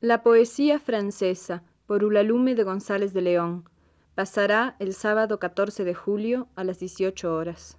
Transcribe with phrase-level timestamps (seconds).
[0.00, 3.68] La poesía francesa por Ulalume de González de León
[4.14, 7.78] pasará el sábado 14 de julio a las 18 horas.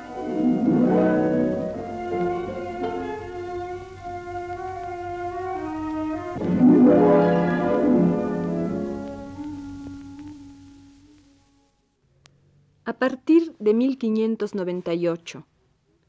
[13.81, 15.47] 1598,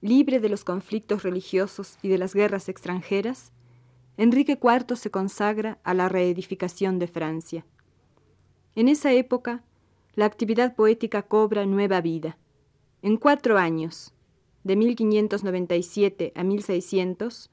[0.03, 3.51] libre de los conflictos religiosos y de las guerras extranjeras,
[4.19, 7.65] Enrique IV se consagra a la reedificación de Francia.
[8.75, 9.65] En esa época,
[10.15, 12.37] la actividad poética cobra nueva vida.
[13.01, 14.13] En cuatro años,
[14.65, 17.51] de 1597 a 1600,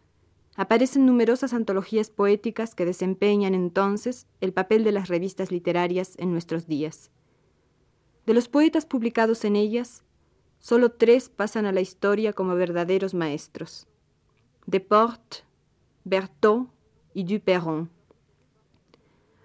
[0.57, 6.67] aparecen numerosas antologías poéticas que desempeñan entonces el papel de las revistas literarias en nuestros
[6.67, 7.09] días.
[8.25, 10.03] De los poetas publicados en ellas,
[10.59, 13.87] solo tres pasan a la historia como verdaderos maestros:
[14.65, 15.43] Deportes,
[16.03, 16.67] Berthaud
[17.13, 17.89] y Duperron.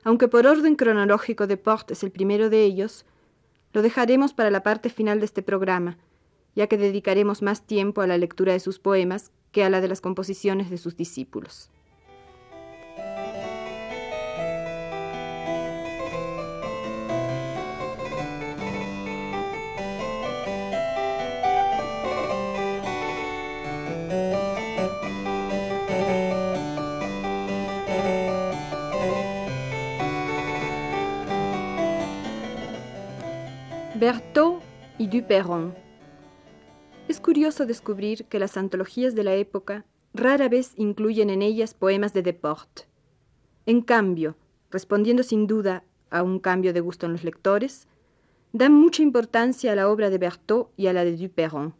[0.03, 3.07] Aunque por orden cronológico Deportes es el primero de ellos,
[3.73, 5.99] lo dejaremos para la parte final de este programa,
[6.55, 9.89] ya que dedicaremos más tiempo a la lectura de sus poemas que a la de
[9.89, 11.71] las composiciones de sus discípulos.
[33.97, 34.59] Berthaud
[34.99, 35.73] y Duperron.
[37.07, 42.13] Es curioso descubrir que las antologías de la época rara vez incluyen en ellas poemas
[42.13, 42.89] de Deportes.
[43.67, 44.37] En cambio,
[44.73, 47.87] respondiendo sin duda a un cambio de gusto en los lectores,
[48.53, 51.73] dan mucha importancia a la obra de Berthaud y a la de Duperron.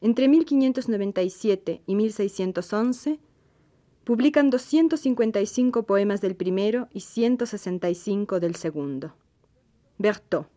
[0.00, 3.18] Entre 1597 y 1611
[4.04, 9.16] publican 255 poemas del primero y 165 del segundo.
[9.98, 10.53] Berthaud.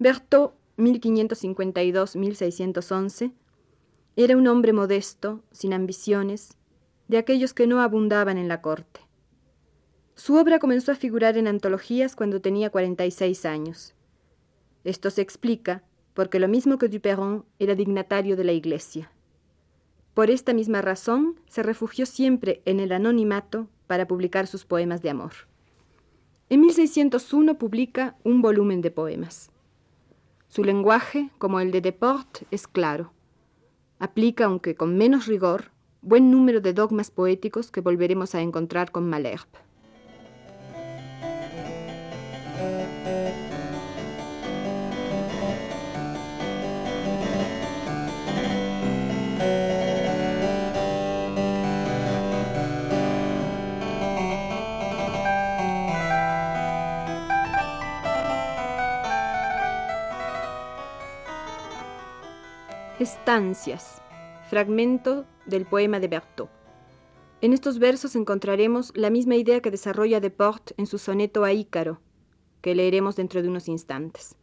[0.00, 3.32] Berthaud, 1552-1611,
[4.16, 6.56] era un hombre modesto, sin ambiciones,
[7.06, 9.00] de aquellos que no abundaban en la corte.
[10.14, 13.94] Su obra comenzó a figurar en antologías cuando tenía 46 años.
[14.84, 15.84] Esto se explica
[16.14, 19.12] porque lo mismo que Duperron era dignatario de la Iglesia.
[20.14, 25.10] Por esta misma razón se refugió siempre en el anonimato para publicar sus poemas de
[25.10, 25.32] amor.
[26.48, 29.49] En 1601 publica un volumen de poemas.
[30.50, 33.12] Su lenguaje, como el de Deportes, es claro.
[34.00, 35.70] Aplica, aunque con menos rigor,
[36.02, 39.69] buen número de dogmas poéticos que volveremos a encontrar con Malherbe.
[63.00, 64.02] Estancias,
[64.50, 66.50] fragmento del poema de Berthaud.
[67.40, 72.02] En estos versos encontraremos la misma idea que desarrolla Deportes en su soneto a Ícaro,
[72.60, 74.36] que leeremos dentro de unos instantes.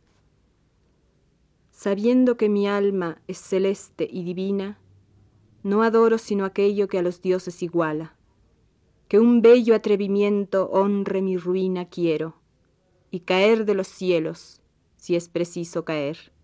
[1.69, 4.79] Sabiendo que mi alma es celeste y divina,
[5.61, 8.15] no adoro sino aquello que a los dioses iguala.
[9.07, 12.37] Que un bello atrevimiento honre mi ruina quiero,
[13.11, 14.63] y caer de los cielos,
[14.95, 16.35] si es preciso caer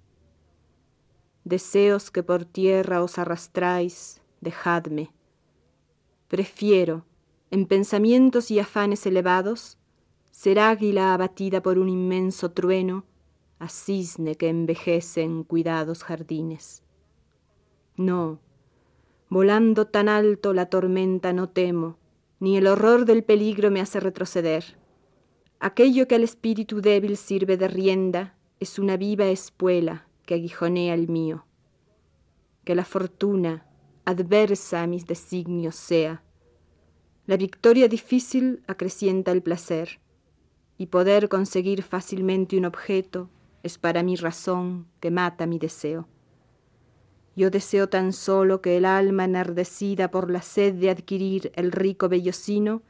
[1.44, 5.12] deseos que por tierra os arrastráis, dejadme.
[6.28, 7.06] Prefiero,
[7.52, 9.78] en pensamientos y afanes elevados,
[10.32, 13.06] ser águila abatida por un inmenso trueno,
[13.60, 16.84] a cisne que envejece en cuidados jardines.
[17.96, 18.40] No,
[19.30, 21.98] volando tan alto la tormenta no temo,
[22.40, 24.78] ni el horror del peligro me hace retroceder.
[25.60, 31.08] Aquello que al espíritu débil sirve de rienda es una viva espuela que aguijonea el
[31.08, 31.46] mío.
[32.64, 33.66] Que la fortuna,
[34.06, 36.24] adversa a mis designios sea.
[37.26, 40.00] La victoria difícil acrecienta el placer,
[40.78, 43.30] y poder conseguir fácilmente un objeto
[43.62, 46.08] es para mi razón que mata mi deseo.
[47.36, 52.10] Yo deseo tan solo que el alma enardecida por la sed de adquirir el rico
[52.10, 52.82] vellocino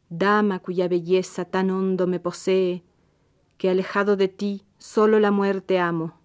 [0.08, 2.84] Dama cuya belleza tan hondo me posee,
[3.58, 6.20] que alejado de ti solo la muerte amo.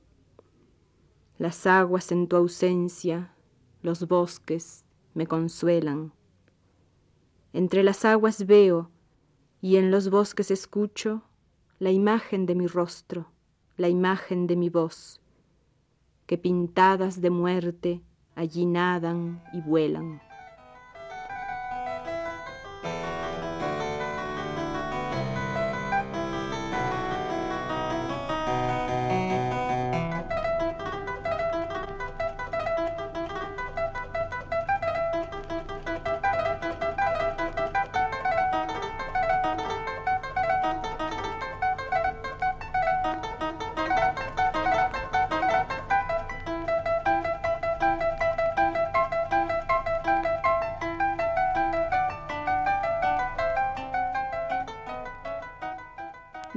[1.39, 3.33] Las aguas en tu ausencia,
[3.81, 4.85] los bosques
[5.15, 6.13] me consuelan.
[7.53, 8.91] Entre las aguas veo
[9.61, 11.23] y en los bosques escucho
[11.79, 13.31] la imagen de mi rostro,
[13.77, 15.19] la imagen de mi voz,
[16.27, 18.01] que pintadas de muerte
[18.35, 20.21] allí nadan y vuelan.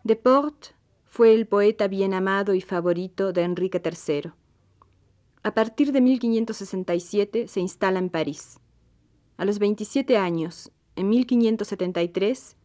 [0.04, 4.34] Deportes fue el poeta bien amado y favorito de Enrique III.
[5.44, 8.60] A partir de 1567 se instala en París.
[9.38, 12.58] A los 27 años, en 1573,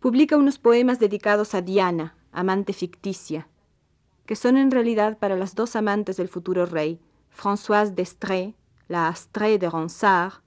[0.00, 3.48] publica unos poemas dedicados a Diana, amante ficticia,
[4.26, 7.00] que son en realidad para las dos amantes del futuro rey,
[7.30, 8.54] Françoise d'Estrée,
[8.88, 10.43] la Astrée de Ronsard,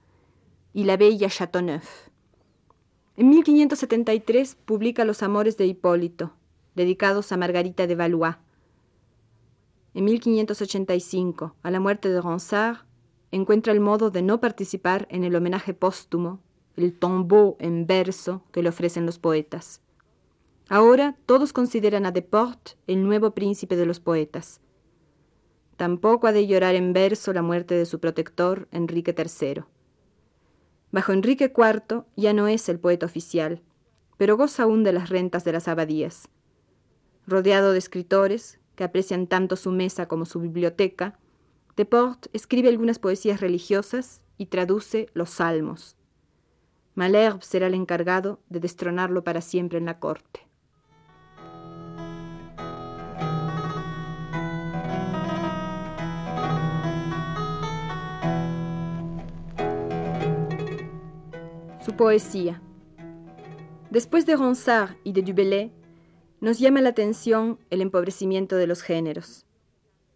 [0.78, 2.08] y la bella Chateauneuf.
[3.16, 6.34] En 1573 publica Los Amores de Hipólito,
[6.76, 8.36] dedicados a Margarita de Valois.
[9.94, 12.86] En 1585, a la muerte de Ronsard,
[13.32, 16.38] encuentra el modo de no participar en el homenaje póstumo,
[16.76, 19.80] el tombeau en verso que le ofrecen los poetas.
[20.68, 24.60] Ahora todos consideran a Deportes el nuevo príncipe de los poetas.
[25.76, 29.64] Tampoco ha de llorar en verso la muerte de su protector, Enrique III.
[30.90, 33.62] Bajo Enrique IV ya no es el poeta oficial,
[34.16, 36.28] pero goza aún de las rentas de las abadías.
[37.26, 41.18] Rodeado de escritores, que aprecian tanto su mesa como su biblioteca,
[41.76, 45.96] Deportes escribe algunas poesías religiosas y traduce los salmos.
[46.96, 50.47] Malherbe será el encargado de destronarlo para siempre en la corte.
[61.88, 62.60] Su poesía.
[63.88, 65.72] Después de Ronsard y de Dubellay,
[66.38, 69.46] nos llama la atención el empobrecimiento de los géneros.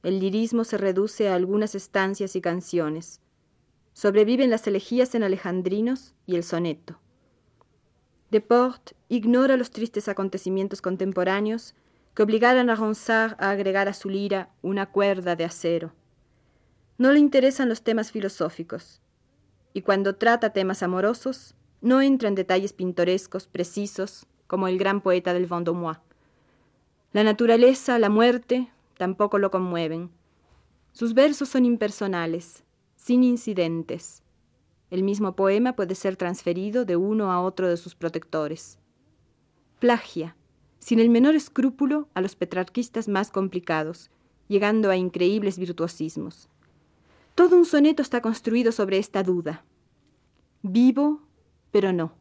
[0.02, 3.23] El lirismo se reduce a algunas estancias y canciones.
[3.95, 7.00] Sobreviven las elegías en alejandrinos y el soneto.
[8.31, 11.75] Deportes ignora los tristes acontecimientos contemporáneos
[12.14, 15.95] que obligaran a Ronsard a agregar a su lira una cuerda de acero.
[16.99, 19.00] No le interesan los temas filosóficos,
[19.73, 25.35] y cuando trata temas amorosos, no entra en detalles pintorescos precisos como el gran poeta
[25.35, 25.99] del Vendomois.
[27.12, 30.11] La naturaleza, la muerte, tampoco lo conmueven.
[30.93, 32.65] Sus versos son impersonales,
[32.97, 34.23] sin incidentes.
[34.91, 38.79] El mismo poema puede ser transferido de uno a otro de sus protectores.
[39.81, 40.37] Plagia,
[40.79, 44.11] sin el menor escrúpulo, a los petrarquistas más complicados,
[44.49, 46.49] llegando a increíbles virtuosismos.
[47.35, 49.65] Todo un soneto está construido sobre esta duda.
[50.62, 51.23] Vivo,
[51.73, 52.12] pero no.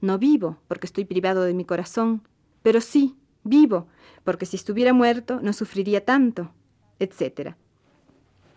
[0.00, 2.22] No vivo, porque estoy privado de mi corazón,
[2.62, 3.88] pero sí, vivo,
[4.22, 6.52] porque si estuviera muerto no sufriría tanto,
[6.98, 7.54] etc.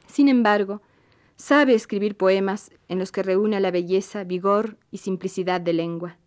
[0.05, 0.81] Sin embargo,
[1.35, 6.17] sabe escribir poemas en los que reúne la belleza, vigor y simplicidad de lengua.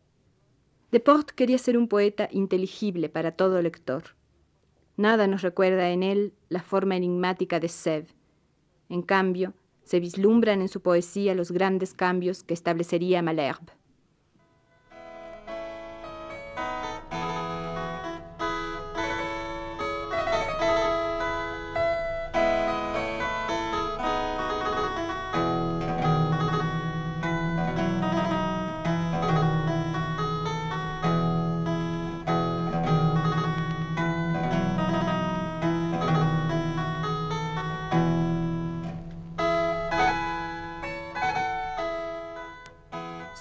[0.90, 4.16] Deportes quería ser un poeta inteligible para todo lector.
[4.96, 8.14] Nada nos recuerda en él la forma enigmática de Sèvres.
[8.88, 9.52] En cambio,
[9.86, 13.72] se vislumbran en su poesía los grandes cambios que establecería Malherbe.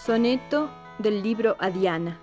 [0.05, 0.69] Soneto
[0.99, 2.19] del libro a Diana.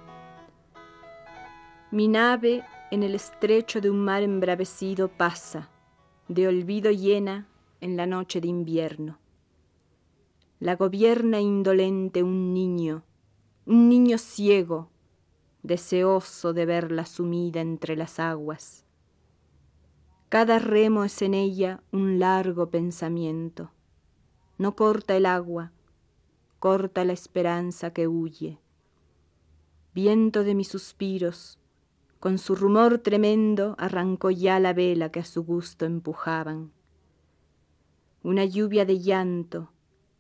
[1.90, 2.62] Mi nave
[2.92, 5.68] en el estrecho de un mar embravecido pasa,
[6.28, 7.48] de olvido llena
[7.80, 9.18] en la noche de invierno.
[10.60, 13.02] La gobierna indolente un niño,
[13.66, 14.88] un niño ciego,
[15.64, 18.86] deseoso de verla sumida entre las aguas.
[20.28, 23.72] Cada remo es en ella un largo pensamiento.
[24.56, 25.72] No corta el agua,
[26.62, 28.60] corta la esperanza que huye.
[29.94, 31.58] Viento de mis suspiros,
[32.20, 36.70] con su rumor tremendo arrancó ya la vela que a su gusto empujaban.
[38.22, 39.72] Una lluvia de llanto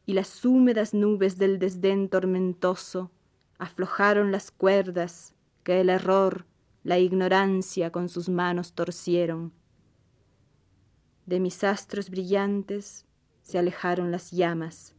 [0.04, 3.12] y las húmedas nubes del desdén tormentoso
[3.58, 6.44] aflojaron las cuerdas que el error,
[6.82, 9.52] la ignorancia con sus manos torcieron.
[11.24, 13.06] De mis astros brillantes
[13.42, 14.96] se alejaron las llamas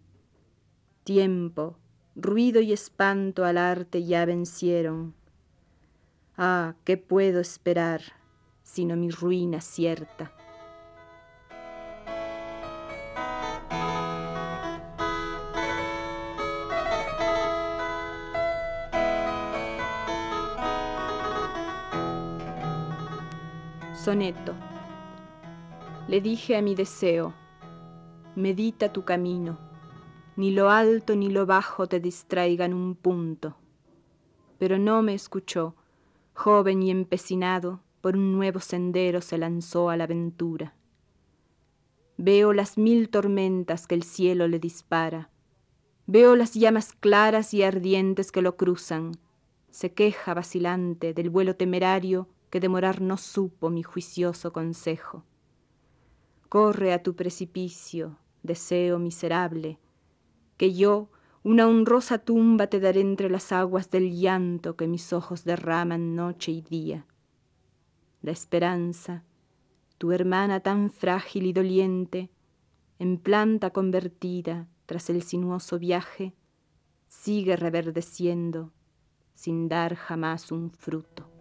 [1.04, 1.76] Tiempo,
[2.16, 5.14] ruido y espanto al arte ya vencieron.
[6.38, 8.02] Ah, ¿qué puedo esperar
[8.64, 10.32] sino mi ruina cierta?
[23.94, 24.54] Soneto.
[26.08, 27.34] Le dije a mi deseo,
[28.38, 29.73] medita tu camino
[30.36, 33.56] ni lo alto ni lo bajo te distraigan un punto.
[34.58, 35.76] Pero no me escuchó,
[36.34, 40.76] joven y empecinado, por un nuevo sendero se lanzó a la aventura.
[42.18, 45.30] Veo las mil tormentas que el cielo le dispara,
[46.06, 49.14] veo las llamas claras y ardientes que lo cruzan,
[49.72, 55.24] se queja vacilante del vuelo temerario que demorar no supo mi juicioso consejo.
[56.50, 59.80] Corre a tu precipicio, deseo miserable,
[60.58, 61.10] que yo
[61.44, 66.52] una honrosa tumba te daré entre las aguas del llanto que mis ojos derraman noche
[66.52, 67.06] y día.
[68.22, 69.24] La esperanza,
[69.98, 72.30] tu hermana tan frágil y doliente,
[73.00, 76.34] en planta convertida tras el sinuoso viaje,
[77.08, 78.72] sigue reverdeciendo
[79.34, 81.33] sin dar jamás un fruto.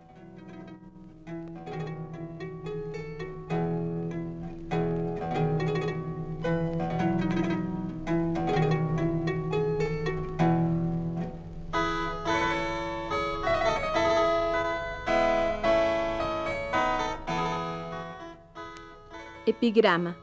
[19.62, 20.16] Epigrama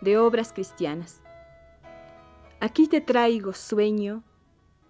[0.00, 1.20] de obras cristianas.
[2.60, 4.24] Aquí te traigo, sueño,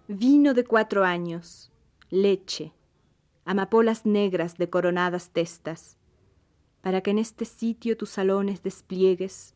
[0.07, 1.73] vino de cuatro años,
[2.09, 2.71] leche,
[3.43, 5.97] amapolas negras de coronadas testas,
[6.79, 9.55] para que en este sitio tus salones despliegues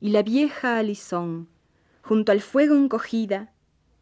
[0.00, 1.48] y la vieja alisón,
[2.02, 3.54] junto al fuego encogida,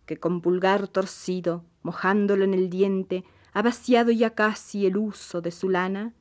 [0.07, 5.51] que con pulgar torcido, mojándolo en el diente, ha vaciado ya casi el uso de
[5.51, 6.15] su lana,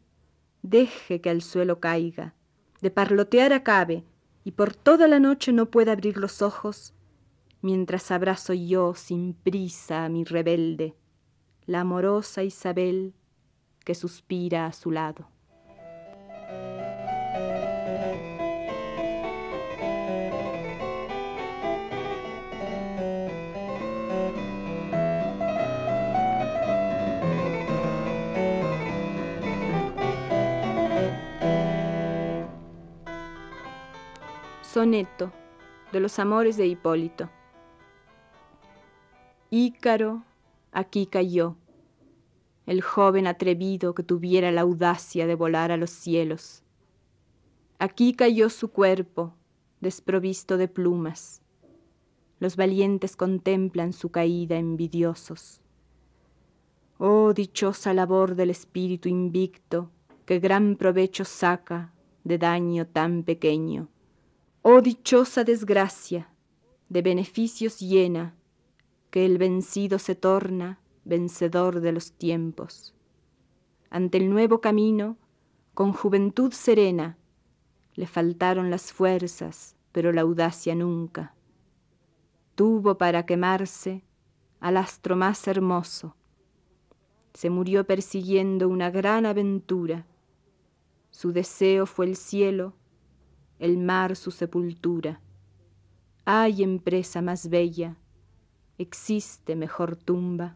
[0.64, 2.36] deje que al suelo caiga,
[2.82, 4.04] de parlotear acabe,
[4.44, 6.94] y por toda la noche no pueda abrir los ojos,
[7.62, 10.96] mientras abrazo yo sin prisa a mi rebelde,
[11.66, 13.14] la amorosa Isabel
[13.84, 15.30] que suspira a su lado.
[34.72, 35.32] Soneto
[35.92, 37.28] de los amores de Hipólito.
[39.50, 40.24] Ícaro
[40.72, 41.56] aquí cayó,
[42.68, 46.62] el joven atrevido que tuviera la audacia de volar a los cielos.
[47.80, 49.34] Aquí cayó su cuerpo,
[49.82, 51.42] desprovisto de plumas.
[52.40, 55.64] Los valientes contemplan su caída envidiosos.
[57.00, 59.90] Oh dichosa labor del espíritu invicto,
[60.28, 61.92] que gran provecho saca
[62.24, 63.90] de daño tan pequeño.
[64.62, 66.30] Oh dichosa desgracia,
[66.90, 68.36] de beneficios llena,
[69.10, 72.94] que el vencido se torna vencedor de los tiempos.
[73.90, 75.18] Ante el nuevo camino,
[75.74, 77.18] con juventud serena,
[77.96, 81.34] le faltaron las fuerzas, pero la audacia nunca.
[82.56, 84.04] Tuvo para quemarse
[84.60, 86.18] al astro más hermoso.
[87.34, 90.06] Se murió persiguiendo una gran aventura.
[91.12, 92.74] Su deseo fue el cielo,
[93.60, 95.20] el mar su sepultura.
[96.26, 97.96] Hay empresa más bella
[98.80, 100.56] existe mejor tumba.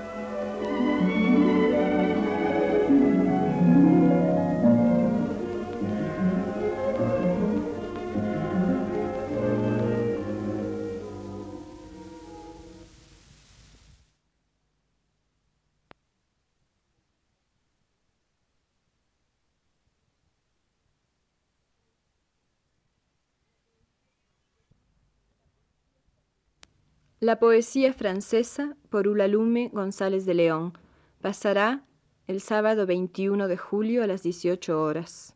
[27.23, 30.73] La poesía francesa por Ulalume González de León
[31.21, 31.85] pasará
[32.25, 35.35] el sábado 21 de julio a las 18 horas.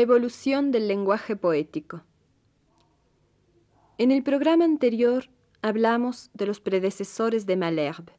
[0.00, 2.04] Evolución del lenguaje poético.
[3.98, 5.28] En el programa anterior
[5.60, 8.14] hablamos de los predecesores de Malherbe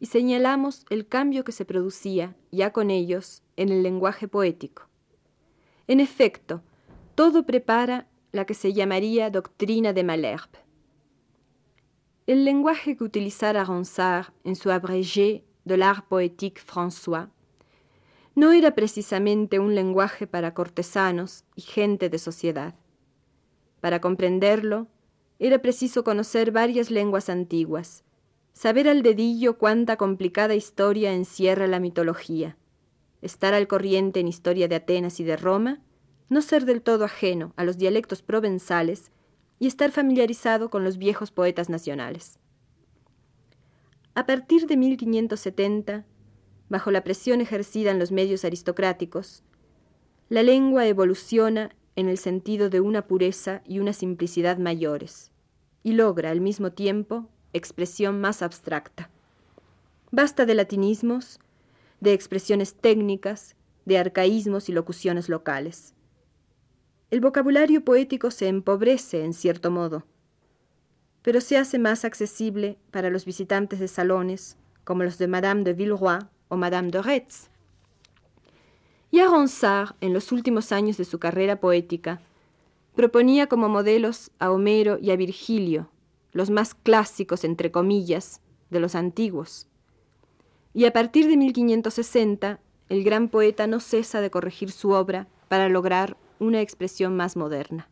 [0.00, 4.88] y señalamos el cambio que se producía ya con ellos en el lenguaje poético.
[5.86, 6.62] En efecto,
[7.14, 10.58] todo prepara la que se llamaría doctrina de Malherbe.
[12.26, 17.28] El lenguaje que utilizara Ronsard en su abrégé de l'art poétique François
[18.34, 22.74] no era precisamente un lenguaje para cortesanos y gente de sociedad.
[23.80, 24.88] Para comprenderlo,
[25.38, 28.04] era preciso conocer varias lenguas antiguas,
[28.52, 32.56] saber al dedillo cuánta complicada historia encierra la mitología,
[33.22, 35.80] estar al corriente en historia de Atenas y de Roma,
[36.28, 39.12] no ser del todo ajeno a los dialectos provenzales
[39.58, 42.38] y estar familiarizado con los viejos poetas nacionales.
[44.14, 46.06] A partir de 1570,
[46.68, 49.42] bajo la presión ejercida en los medios aristocráticos,
[50.28, 55.30] la lengua evoluciona en el sentido de una pureza y una simplicidad mayores,
[55.82, 59.10] y logra al mismo tiempo expresión más abstracta.
[60.10, 61.38] Basta de latinismos,
[62.00, 65.94] de expresiones técnicas, de arcaísmos y locuciones locales.
[67.10, 70.04] El vocabulario poético se empobrece en cierto modo,
[71.22, 75.72] pero se hace más accesible para los visitantes de salones como los de Madame de
[75.72, 76.18] Villeroy
[76.56, 77.48] Madame de Retz.
[79.10, 82.20] Y a Ronsard, en los últimos años de su carrera poética,
[82.94, 85.88] proponía como modelos a Homero y a Virgilio,
[86.32, 88.40] los más clásicos, entre comillas,
[88.70, 89.68] de los antiguos.
[90.72, 95.68] Y a partir de 1560, el gran poeta no cesa de corregir su obra para
[95.68, 97.88] lograr una expresión más moderna.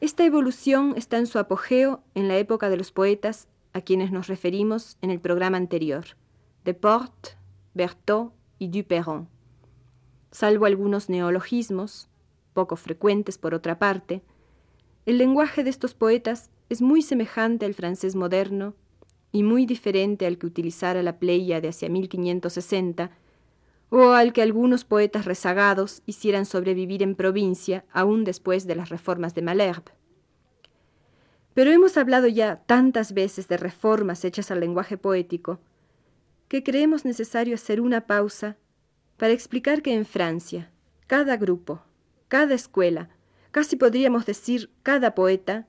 [0.00, 4.28] Esta evolución está en su apogeo en la época de los poetas a quienes nos
[4.28, 6.04] referimos en el programa anterior,
[6.64, 7.30] de Porte,
[7.74, 9.28] Berthaud y Duperron.
[10.30, 12.08] Salvo algunos neologismos,
[12.52, 14.22] poco frecuentes por otra parte,
[15.06, 18.74] el lenguaje de estos poetas es muy semejante al francés moderno
[19.32, 23.10] y muy diferente al que utilizara la pleya de hacia 1560
[23.90, 29.34] o al que algunos poetas rezagados hicieran sobrevivir en provincia aún después de las reformas
[29.34, 29.92] de Malherbe.
[31.54, 35.58] Pero hemos hablado ya tantas veces de reformas hechas al lenguaje poético
[36.48, 38.56] que creemos necesario hacer una pausa
[39.16, 40.70] para explicar que en Francia
[41.06, 41.82] cada grupo,
[42.28, 43.08] cada escuela,
[43.50, 45.66] casi podríamos decir cada poeta,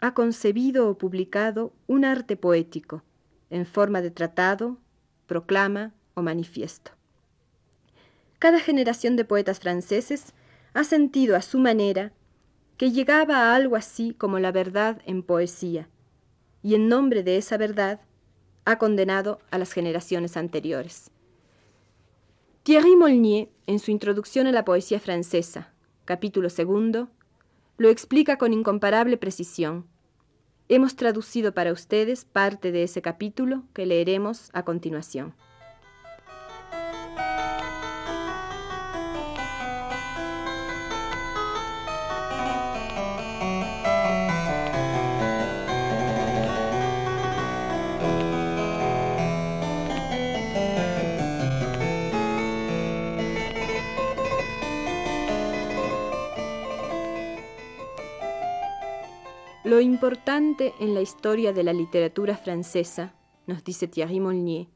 [0.00, 3.02] ha concebido o publicado un arte poético
[3.48, 4.78] en forma de tratado,
[5.26, 6.92] proclama o manifiesto.
[8.38, 10.34] Cada generación de poetas franceses
[10.74, 12.12] ha sentido a su manera
[12.76, 15.88] que llegaba a algo así como la verdad en poesía,
[16.62, 18.00] y en nombre de esa verdad
[18.66, 21.10] ha condenado a las generaciones anteriores.
[22.64, 25.72] Thierry Molnier, en su introducción a la poesía francesa,
[26.04, 27.08] capítulo segundo,
[27.78, 29.86] lo explica con incomparable precisión.
[30.68, 35.34] Hemos traducido para ustedes parte de ese capítulo que leeremos a continuación.
[59.76, 63.14] Lo importante en la historia de la literatura francesa,
[63.46, 64.68] nos dice Thierry Molnier,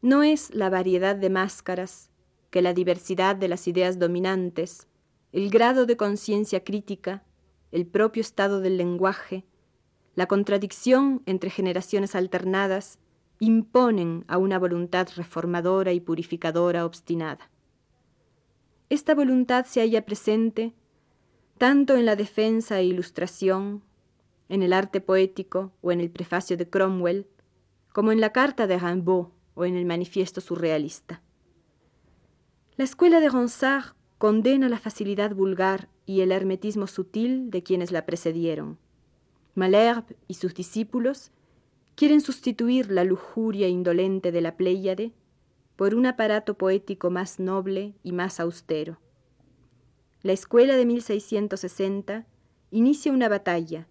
[0.00, 2.10] no es la variedad de máscaras,
[2.48, 4.88] que la diversidad de las ideas dominantes,
[5.32, 7.22] el grado de conciencia crítica,
[7.70, 9.44] el propio estado del lenguaje,
[10.14, 12.98] la contradicción entre generaciones alternadas,
[13.40, 17.50] imponen a una voluntad reformadora y purificadora obstinada.
[18.88, 20.72] Esta voluntad se halla presente
[21.58, 23.82] tanto en la defensa e ilustración
[24.48, 27.26] en el arte poético o en el prefacio de Cromwell,
[27.92, 31.22] como en la carta de Rimbaud o en el manifiesto surrealista.
[32.76, 38.06] La escuela de Ronsard condena la facilidad vulgar y el hermetismo sutil de quienes la
[38.06, 38.78] precedieron.
[39.54, 41.32] Malherbe y sus discípulos
[41.96, 45.12] quieren sustituir la lujuria indolente de la Pléyade
[45.74, 49.00] por un aparato poético más noble y más austero.
[50.22, 52.26] La escuela de 1660
[52.70, 53.88] inicia una batalla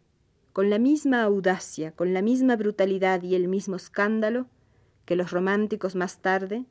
[0.57, 4.47] con la misma audacia, con la misma brutalidad y el mismo escándalo
[5.05, 6.65] que los románticos más tarde,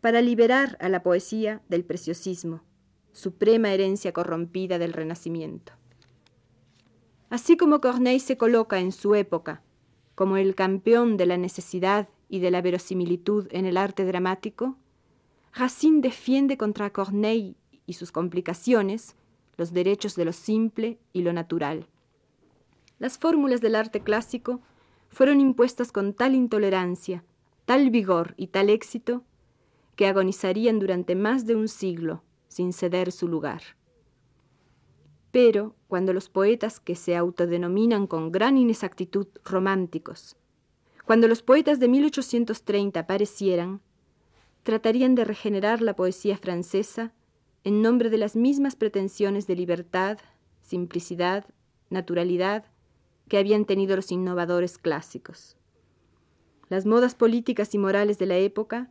[0.00, 2.62] para liberar a la poesía del preciosismo,
[3.10, 5.72] suprema herencia corrompida del Renacimiento.
[7.28, 9.64] Así como Corneille se coloca en su época
[10.14, 14.76] como el campeón de la necesidad y de la verosimilitud en el arte dramático,
[15.52, 19.16] Racine defiende contra Corneille y sus complicaciones
[19.56, 21.88] los derechos de lo simple y lo natural.
[22.98, 24.60] Las fórmulas del arte clásico
[25.08, 27.24] fueron impuestas con tal intolerancia,
[27.64, 29.22] tal vigor y tal éxito,
[29.94, 33.62] que agonizarían durante más de un siglo sin ceder su lugar.
[35.30, 40.36] Pero cuando los poetas que se autodenominan con gran inexactitud románticos,
[41.04, 43.80] cuando los poetas de 1830 aparecieran,
[44.62, 47.12] tratarían de regenerar la poesía francesa
[47.64, 50.18] en nombre de las mismas pretensiones de libertad,
[50.62, 51.46] simplicidad,
[51.90, 52.64] naturalidad
[53.28, 55.56] que habían tenido los innovadores clásicos.
[56.68, 58.90] Las modas políticas y morales de la época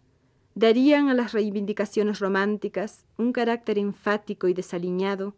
[0.55, 5.35] darían a las reivindicaciones románticas un carácter enfático y desaliñado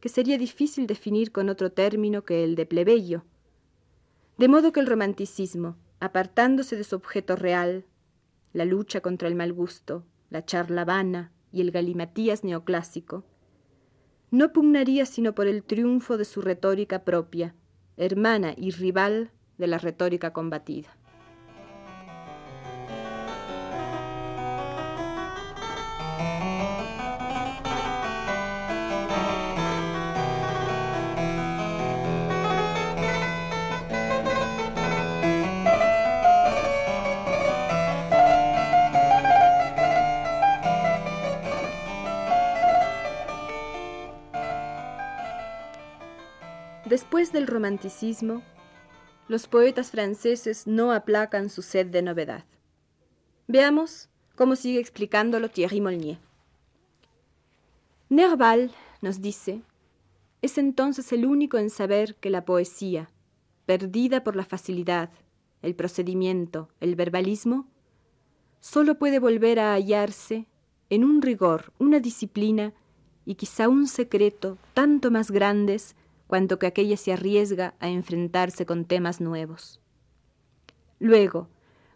[0.00, 3.22] que sería difícil definir con otro término que el de plebeyo.
[4.38, 7.84] De modo que el romanticismo, apartándose de su objeto real,
[8.52, 13.24] la lucha contra el mal gusto, la charla vana y el galimatías neoclásico,
[14.30, 17.54] no pugnaría sino por el triunfo de su retórica propia,
[17.96, 20.96] hermana y rival de la retórica combatida.
[46.90, 48.42] Después del romanticismo,
[49.28, 52.44] los poetas franceses no aplacan su sed de novedad.
[53.46, 56.18] Veamos cómo sigue explicándolo Thierry Molnier.
[58.08, 58.72] Nerval,
[59.02, 59.62] nos dice,
[60.42, 63.08] es entonces el único en saber que la poesía,
[63.66, 65.10] perdida por la facilidad,
[65.62, 67.68] el procedimiento, el verbalismo,
[68.58, 70.48] solo puede volver a hallarse
[70.88, 72.72] en un rigor, una disciplina
[73.24, 75.94] y quizá un secreto tanto más grandes
[76.30, 79.80] cuanto que aquella se arriesga a enfrentarse con temas nuevos.
[81.00, 81.48] Luego,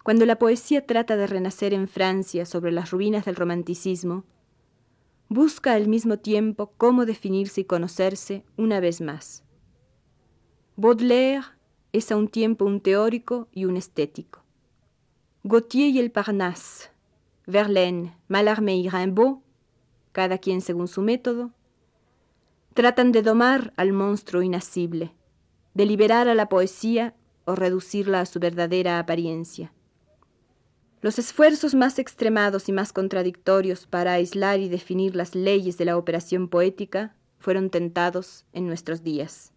[0.03, 4.25] cuando la poesía trata de renacer en Francia sobre las ruinas del romanticismo,
[5.29, 9.45] busca al mismo tiempo cómo definirse y conocerse una vez más.
[10.75, 11.45] Baudelaire
[11.93, 14.43] es a un tiempo un teórico y un estético.
[15.45, 16.91] Gautier y el Parnasse,
[17.47, 19.39] Verlaine, Mallarmé y Rimbaud,
[20.11, 21.53] cada quien según su método,
[22.75, 25.15] Tratan de domar al monstruo inasible,
[25.75, 29.73] de liberar a la poesía o reducirla a su verdadera apariencia.
[31.01, 35.97] Los esfuerzos más extremados y más contradictorios para aislar y definir las leyes de la
[35.97, 39.53] operación poética fueron tentados en nuestros días.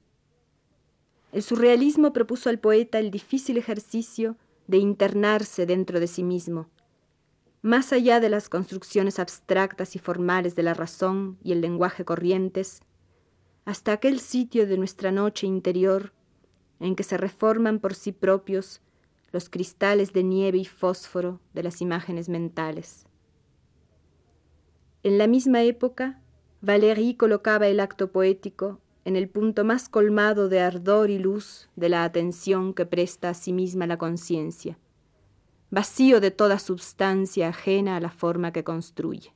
[1.32, 4.36] El surrealismo propuso al poeta el difícil ejercicio
[4.67, 6.69] de internarse dentro de sí mismo,
[7.63, 12.82] más allá de las construcciones abstractas y formales de la razón y el lenguaje corrientes,
[13.67, 16.13] hasta aquel sitio de nuestra noche interior
[16.80, 18.80] en que se reforman por sí propios
[19.34, 23.08] los cristales de nieve y fósforo de las imágenes mentales.
[25.03, 26.21] En la misma época,
[26.62, 31.89] Valéry colocaba el acto poético en el punto más colmado de ardor y luz de
[31.89, 34.80] la atención que presta a sí misma la conciencia,
[35.71, 39.34] vacío de toda substancia ajena a la forma que construye.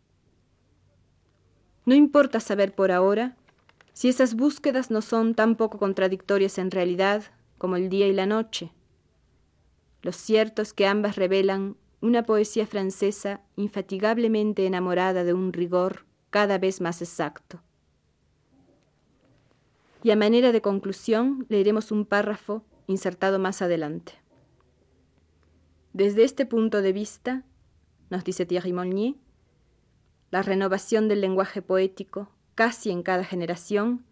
[1.84, 3.36] No importa saber por ahora
[3.94, 7.24] si esas búsquedas no son tan poco contradictorias en realidad
[7.58, 8.72] como el día y la noche.
[10.02, 16.58] Lo cierto es que ambas revelan una poesía francesa infatigablemente enamorada de un rigor cada
[16.58, 17.62] vez más exacto.
[20.04, 24.14] Y a manera de conclusión leeremos un párrafo insertado más adelante.
[25.94, 27.44] Desde este punto de vista,
[28.10, 29.16] nos dice Thierry Monnier,
[30.32, 34.06] la renovación del lenguaje poético casi en cada generación,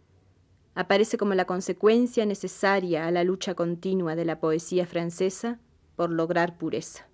[0.75, 5.59] aparece como la consecuencia necesaria a la lucha continua de la poesía francesa
[5.95, 7.08] por lograr pureza.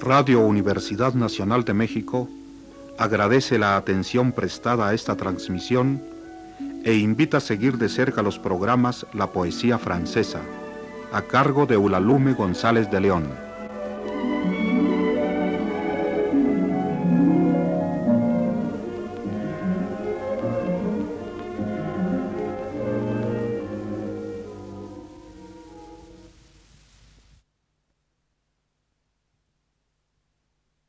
[0.00, 2.26] Radio Universidad Nacional de México
[2.96, 6.13] agradece la atención prestada a esta transmisión
[6.84, 10.40] e invita a seguir de cerca los programas La Poesía Francesa,
[11.12, 13.43] a cargo de Ulalume González de León.